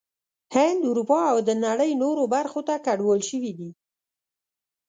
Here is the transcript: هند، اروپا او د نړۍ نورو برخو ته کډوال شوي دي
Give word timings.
هند، 0.55 0.81
اروپا 0.89 1.19
او 1.31 1.37
د 1.47 1.49
نړۍ 1.65 1.91
نورو 2.03 2.23
برخو 2.35 2.59
ته 2.67 2.73
کډوال 2.85 3.21
شوي 3.29 3.51
دي 3.59 3.69